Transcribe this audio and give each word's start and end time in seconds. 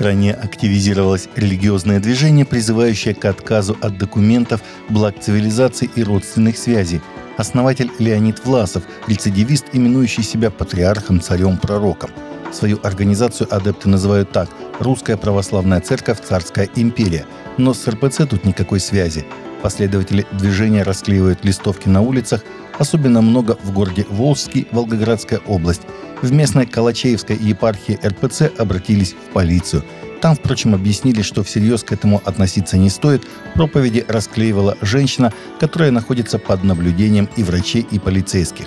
стране 0.00 0.32
активизировалось 0.32 1.28
религиозное 1.36 2.00
движение, 2.00 2.46
призывающее 2.46 3.14
к 3.14 3.22
отказу 3.26 3.76
от 3.82 3.98
документов, 3.98 4.62
благ 4.88 5.20
цивилизации 5.20 5.90
и 5.94 6.02
родственных 6.02 6.56
связей. 6.56 7.02
Основатель 7.36 7.90
Леонид 7.98 8.42
Власов, 8.46 8.84
рецидивист, 9.08 9.66
именующий 9.74 10.22
себя 10.22 10.50
патриархом, 10.50 11.20
царем, 11.20 11.58
пророком. 11.58 12.08
Свою 12.50 12.80
организацию 12.82 13.54
адепты 13.54 13.90
называют 13.90 14.32
так– 14.32 14.48
Русская 14.78 15.18
Православная 15.18 15.82
Церковь 15.82 16.20
Царская 16.26 16.70
империя. 16.76 17.26
Но 17.58 17.74
с 17.74 17.86
РПЦ 17.86 18.26
тут 18.26 18.46
никакой 18.46 18.80
связи. 18.80 19.26
Последователи 19.62 20.26
движения 20.32 20.82
расклеивают 20.82 21.44
листовки 21.44 21.88
на 21.88 22.00
улицах, 22.00 22.42
особенно 22.78 23.20
много 23.20 23.58
в 23.62 23.72
городе 23.72 24.06
Волжский, 24.08 24.66
Волгоградская 24.72 25.40
область. 25.46 25.82
В 26.22 26.32
местной 26.32 26.66
Калачеевской 26.66 27.36
епархии 27.36 27.98
РПЦ 28.02 28.50
обратились 28.58 29.12
в 29.12 29.32
полицию. 29.32 29.84
Там, 30.20 30.34
впрочем, 30.34 30.74
объяснили, 30.74 31.22
что 31.22 31.42
всерьез 31.42 31.82
к 31.82 31.92
этому 31.92 32.20
относиться 32.24 32.76
не 32.76 32.90
стоит. 32.90 33.22
Проповеди 33.54 34.04
расклеивала 34.06 34.76
женщина, 34.82 35.32
которая 35.58 35.90
находится 35.90 36.38
под 36.38 36.62
наблюдением 36.62 37.28
и 37.36 37.42
врачей, 37.42 37.86
и 37.90 37.98
полицейских. 37.98 38.66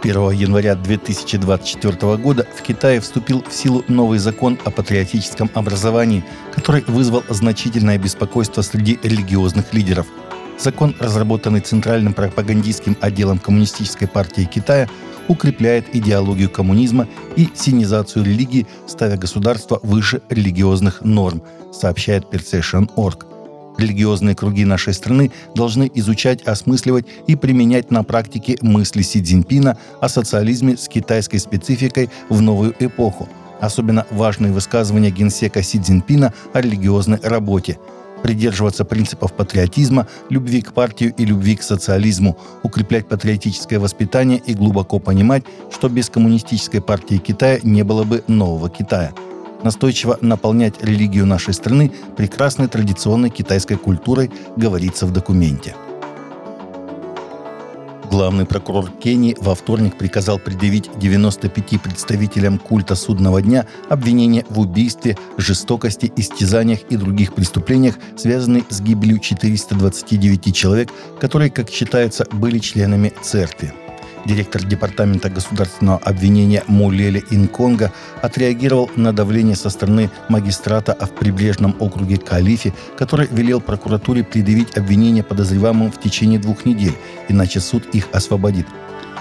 С 0.00 0.02
1 0.02 0.30
января 0.30 0.76
2024 0.76 2.16
года 2.16 2.46
в 2.56 2.62
Китае 2.62 3.00
вступил 3.00 3.42
в 3.42 3.52
силу 3.52 3.84
новый 3.88 4.18
закон 4.18 4.58
о 4.64 4.70
патриотическом 4.70 5.50
образовании, 5.52 6.24
который 6.54 6.82
вызвал 6.86 7.22
значительное 7.28 7.98
беспокойство 7.98 8.62
среди 8.62 8.98
религиозных 9.02 9.74
лидеров– 9.74 10.06
Закон, 10.60 10.94
разработанный 10.98 11.60
Центральным 11.60 12.12
пропагандистским 12.12 12.94
отделом 13.00 13.38
Коммунистической 13.38 14.06
партии 14.06 14.44
Китая, 14.44 14.90
укрепляет 15.26 15.94
идеологию 15.96 16.50
коммунизма 16.50 17.08
и 17.34 17.48
синизацию 17.54 18.26
религии, 18.26 18.66
ставя 18.86 19.16
государство 19.16 19.80
выше 19.82 20.20
религиозных 20.28 21.00
норм, 21.00 21.42
сообщает 21.72 22.24
Perception.org. 22.24 23.29
Религиозные 23.80 24.34
круги 24.34 24.66
нашей 24.66 24.92
страны 24.92 25.32
должны 25.54 25.90
изучать, 25.94 26.42
осмысливать 26.42 27.06
и 27.26 27.34
применять 27.34 27.90
на 27.90 28.04
практике 28.04 28.58
мысли 28.60 29.00
Си 29.00 29.22
Цзиньпина 29.22 29.78
о 30.02 30.08
социализме 30.10 30.76
с 30.76 30.86
китайской 30.86 31.38
спецификой 31.38 32.10
в 32.28 32.42
новую 32.42 32.74
эпоху. 32.78 33.26
Особенно 33.58 34.06
важные 34.10 34.52
высказывания 34.52 35.10
генсека 35.10 35.62
Си 35.62 35.80
Цзиньпина 35.80 36.34
о 36.52 36.60
религиозной 36.60 37.20
работе– 37.22 37.78
придерживаться 38.22 38.84
принципов 38.84 39.32
патриотизма, 39.32 40.06
любви 40.28 40.60
к 40.60 40.74
партию 40.74 41.14
и 41.16 41.24
любви 41.24 41.56
к 41.56 41.62
социализму, 41.62 42.36
укреплять 42.62 43.08
патриотическое 43.08 43.80
воспитание 43.80 44.42
и 44.44 44.52
глубоко 44.52 44.98
понимать, 44.98 45.44
что 45.70 45.88
без 45.88 46.10
коммунистической 46.10 46.82
партии 46.82 47.16
Китая 47.16 47.60
не 47.62 47.82
было 47.82 48.04
бы 48.04 48.22
нового 48.28 48.68
Китая. 48.68 49.14
Настойчиво 49.62 50.18
наполнять 50.20 50.82
религию 50.82 51.26
нашей 51.26 51.54
страны 51.54 51.92
прекрасной 52.16 52.68
традиционной 52.68 53.30
китайской 53.30 53.76
культурой, 53.76 54.30
говорится 54.56 55.06
в 55.06 55.12
документе. 55.12 55.74
Главный 58.10 58.44
прокурор 58.44 58.90
Кении 58.90 59.36
во 59.38 59.54
вторник 59.54 59.96
приказал 59.96 60.40
предъявить 60.40 60.90
95 60.98 61.80
представителям 61.80 62.58
культа 62.58 62.96
судного 62.96 63.40
дня 63.40 63.66
обвинения 63.88 64.44
в 64.48 64.58
убийстве, 64.58 65.16
жестокости, 65.36 66.12
истязаниях 66.16 66.80
и 66.90 66.96
других 66.96 67.34
преступлениях, 67.34 67.94
связанных 68.16 68.64
с 68.68 68.80
гибелью 68.80 69.20
429 69.20 70.54
человек, 70.54 70.90
которые, 71.20 71.50
как 71.50 71.70
считается, 71.70 72.26
были 72.32 72.58
членами 72.58 73.12
церкви 73.22 73.72
директор 74.24 74.62
Департамента 74.62 75.30
государственного 75.30 75.98
обвинения 75.98 76.64
Мулели 76.66 77.24
Инконга, 77.30 77.92
отреагировал 78.22 78.90
на 78.96 79.12
давление 79.12 79.56
со 79.56 79.70
стороны 79.70 80.10
магистрата 80.28 80.96
в 81.00 81.10
прибрежном 81.10 81.76
округе 81.78 82.16
Калифи, 82.16 82.74
который 82.96 83.28
велел 83.30 83.60
прокуратуре 83.60 84.24
предъявить 84.24 84.76
обвинение 84.76 85.22
подозреваемым 85.22 85.90
в 85.90 86.00
течение 86.00 86.38
двух 86.38 86.64
недель, 86.64 86.96
иначе 87.28 87.60
суд 87.60 87.84
их 87.92 88.08
освободит. 88.12 88.66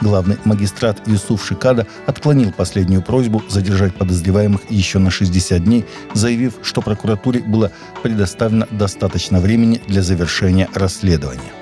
Главный 0.02 0.38
магистрат 0.46 1.06
Юсуф 1.08 1.46
Шикада 1.46 1.86
отклонил 2.06 2.54
последнюю 2.54 3.02
просьбу 3.02 3.44
задержать 3.50 3.96
подозреваемых 3.96 4.62
еще 4.70 4.98
на 5.00 5.12
60 5.12 5.62
дней, 5.64 5.86
заявив, 6.14 6.60
что 6.62 6.82
прокуратуре 6.82 7.42
было 7.42 7.72
предоставлено 8.02 8.66
достаточно 8.72 9.40
времени 9.40 9.82
для 9.88 10.02
завершения 10.02 10.70
расследования. 10.74 11.59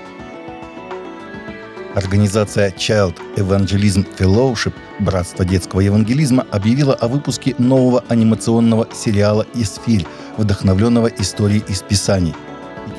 Организация 1.97 2.69
Child 2.69 3.16
Evangelism 3.38 4.06
Fellowship 4.19 4.74
Братство 5.00 5.44
детского 5.44 5.80
евангелизма 5.80 6.46
объявила 6.52 6.94
о 6.94 7.08
выпуске 7.08 7.56
нового 7.58 8.03
анимационного 8.08 8.88
сериала 8.94 9.47
«Исфирь», 9.56 10.06
вдохновленного 10.38 11.08
историей 11.08 11.63
из 11.68 11.81
Писаний. 11.81 12.35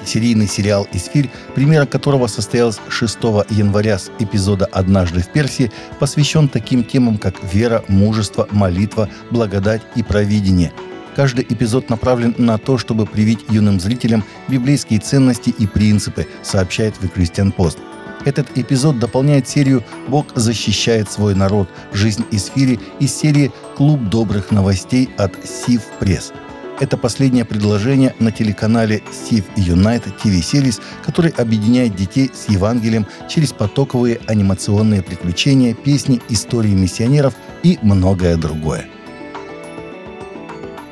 Серийный 0.05 0.49
сериал 0.49 0.89
«Исфирь», 0.93 1.31
премьера 1.55 1.87
которого 1.87 2.27
состоялась 2.27 2.81
6 2.89 3.19
января 3.51 4.01
с 4.01 4.11
эпизода 4.19 4.67
«Однажды 4.67 5.21
в 5.21 5.29
Персии», 5.29 5.71
посвящен 6.01 6.49
таким 6.49 6.83
темам, 6.83 7.19
как 7.19 7.37
вера, 7.55 7.85
мужество, 7.87 8.49
молитва, 8.51 9.09
благодать 9.31 9.83
и 9.95 10.03
провидение– 10.03 10.73
Каждый 11.19 11.45
эпизод 11.49 11.91
направлен 11.91 12.33
на 12.39 12.59
то, 12.59 12.79
чтобы 12.79 13.05
привить 13.05 13.41
юным 13.51 13.81
зрителям 13.81 14.23
библейские 14.47 15.01
ценности 15.01 15.51
и 15.51 15.67
принципы, 15.67 16.29
сообщает 16.45 16.95
The 17.03 17.13
Christian 17.13 17.53
Post. 17.53 17.79
Этот 18.25 18.57
эпизод 18.57 18.99
дополняет 18.99 19.49
серию 19.49 19.85
«Бог 20.09 20.27
защищает 20.35 21.11
свой 21.11 21.35
народ. 21.35 21.69
Жизнь 21.93 22.25
Исфири» 22.31 22.81
из 22.99 23.15
серии 23.15 23.53
«Клуб 23.77 24.01
добрых 24.09 24.51
новостей» 24.51 25.09
от 25.17 25.33
Сив 25.45 25.83
Пресс. 25.99 26.33
Это 26.81 26.97
последнее 26.97 27.45
предложение 27.45 28.15
на 28.21 28.31
телеканале 28.31 29.03
Сив 29.13 29.45
United 29.57 30.15
TV 30.23 30.41
Series, 30.41 30.81
который 31.05 31.31
объединяет 31.31 31.97
детей 31.97 32.31
с 32.33 32.49
Евангелием 32.49 33.07
через 33.29 33.53
потоковые 33.53 34.21
анимационные 34.27 35.03
приключения, 35.03 35.75
песни, 35.75 36.21
истории 36.29 36.75
миссионеров 36.75 37.35
и 37.63 37.79
многое 37.83 38.37
другое. 38.37 38.87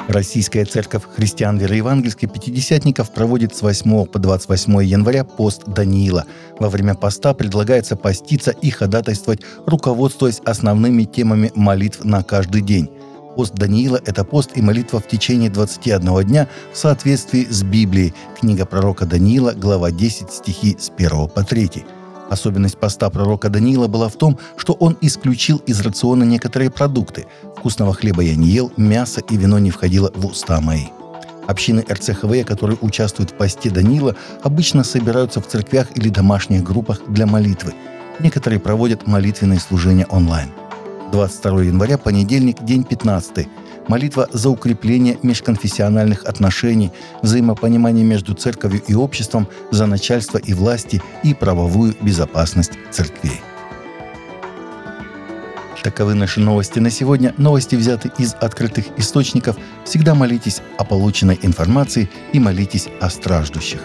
Российская 0.08 0.64
церковь 0.64 1.02
христиан 1.16 1.58
вероевангельской 1.58 2.28
пятидесятников 2.28 3.10
проводит 3.10 3.56
с 3.56 3.62
8 3.62 4.06
по 4.06 4.18
28 4.20 4.84
января 4.84 5.24
пост 5.24 5.64
Даниила. 5.66 6.26
Во 6.60 6.68
время 6.68 6.94
поста 6.94 7.34
предлагается 7.34 7.96
поститься 7.96 8.52
и 8.52 8.70
ходатайствовать, 8.70 9.40
руководствуясь 9.66 10.40
основными 10.44 11.04
темами 11.04 11.50
молитв 11.56 12.04
на 12.04 12.22
каждый 12.22 12.62
день. 12.62 12.88
Пост 13.34 13.54
Даниила– 13.54 14.00
это 14.06 14.24
пост 14.24 14.52
и 14.54 14.62
молитва 14.62 15.00
в 15.00 15.08
течение 15.08 15.50
21 15.50 16.24
дня 16.24 16.48
в 16.72 16.78
соответствии 16.78 17.44
с 17.50 17.64
Библией. 17.64 18.14
Книга 18.40 18.64
пророка 18.64 19.06
Даниила, 19.06 19.52
глава 19.52 19.90
10, 19.90 20.30
стихи 20.30 20.76
с 20.78 20.90
1 20.96 21.28
по 21.28 21.42
3. 21.42 21.84
Особенность 22.30 22.78
поста 22.78 23.08
пророка 23.08 23.48
Даниила 23.48 23.86
была 23.86 24.08
в 24.08 24.16
том, 24.16 24.38
что 24.56 24.72
он 24.74 24.96
исключил 25.00 25.58
из 25.58 25.80
рациона 25.80 26.24
некоторые 26.24 26.70
продукты. 26.70 27.26
Вкусного 27.56 27.94
хлеба 27.94 28.22
я 28.22 28.34
не 28.34 28.48
ел, 28.48 28.72
мясо 28.76 29.20
и 29.20 29.36
вино 29.36 29.58
не 29.58 29.70
входило 29.70 30.10
в 30.14 30.26
уста 30.26 30.60
мои. 30.60 30.86
Общины 31.46 31.84
РЦХВ, 31.88 32.44
которые 32.44 32.78
участвуют 32.80 33.30
в 33.30 33.34
посте 33.34 33.70
Данила, 33.70 34.16
обычно 34.42 34.82
собираются 34.82 35.40
в 35.40 35.46
церквях 35.46 35.96
или 35.96 36.08
домашних 36.08 36.64
группах 36.64 37.00
для 37.08 37.26
молитвы. 37.26 37.72
Некоторые 38.18 38.58
проводят 38.58 39.06
молитвенные 39.06 39.60
служения 39.60 40.06
онлайн. 40.06 40.48
22 41.12 41.62
января, 41.62 41.98
понедельник, 41.98 42.64
день 42.64 42.82
15 42.82 43.46
молитва 43.88 44.28
за 44.32 44.50
укрепление 44.50 45.18
межконфессиональных 45.22 46.24
отношений, 46.24 46.92
взаимопонимание 47.22 48.04
между 48.04 48.34
церковью 48.34 48.82
и 48.86 48.94
обществом, 48.94 49.48
за 49.70 49.86
начальство 49.86 50.38
и 50.38 50.54
власти 50.54 51.02
и 51.22 51.34
правовую 51.34 51.94
безопасность 52.00 52.72
церквей. 52.90 53.40
Таковы 55.82 56.14
наши 56.14 56.40
новости 56.40 56.80
на 56.80 56.90
сегодня. 56.90 57.32
Новости 57.36 57.76
взяты 57.76 58.10
из 58.18 58.34
открытых 58.34 58.86
источников. 58.96 59.56
Всегда 59.84 60.16
молитесь 60.16 60.60
о 60.78 60.84
полученной 60.84 61.38
информации 61.42 62.10
и 62.32 62.40
молитесь 62.40 62.88
о 63.00 63.08
страждущих. 63.08 63.82